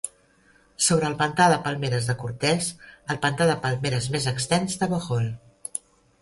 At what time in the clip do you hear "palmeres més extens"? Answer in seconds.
3.67-4.81